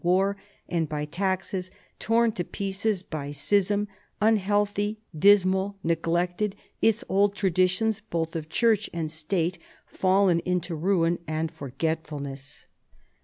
[0.03, 0.35] war
[0.67, 1.69] and by taxes,
[1.99, 3.87] torn to pieces by schism,
[4.19, 11.51] unhealthy, dismal, neglected, its old traditions, both of Church and State, fallen into ruin and
[11.51, 12.65] forgetfulness.